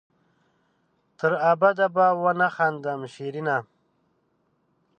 تر 1.19 1.31
ابده 1.51 1.87
به 1.95 2.05
ونه 2.21 2.47
خاندم 2.55 3.01
شېرينه 3.13 3.57